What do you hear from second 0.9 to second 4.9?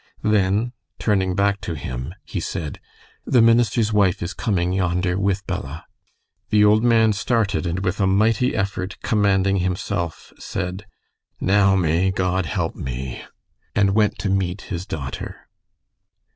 turning back to him, he said: "The minister's wife is coming